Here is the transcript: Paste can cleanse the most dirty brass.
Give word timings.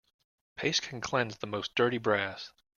Paste 0.55 0.81
can 0.81 0.99
cleanse 0.99 1.37
the 1.37 1.45
most 1.45 1.75
dirty 1.75 1.99
brass. 1.99 2.51